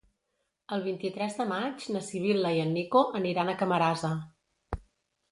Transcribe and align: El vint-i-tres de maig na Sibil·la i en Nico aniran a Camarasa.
El 0.75 0.79
vint-i-tres 0.85 1.35
de 1.41 1.45
maig 1.51 1.83
na 1.95 2.01
Sibil·la 2.07 2.53
i 2.59 2.61
en 2.63 2.73
Nico 2.77 3.03
aniran 3.19 3.51
a 3.53 3.55
Camarasa. 3.61 4.11